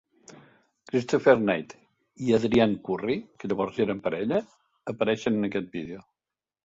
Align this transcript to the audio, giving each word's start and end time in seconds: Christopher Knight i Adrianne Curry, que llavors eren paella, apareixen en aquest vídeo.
Christopher 0.91 1.35
Knight 1.41 1.75
i 2.29 2.33
Adrianne 2.37 2.79
Curry, 2.87 3.17
que 3.43 3.51
llavors 3.51 3.77
eren 3.85 4.01
paella, 4.09 4.41
apareixen 4.95 5.39
en 5.41 5.51
aquest 5.51 5.71
vídeo. 5.77 6.03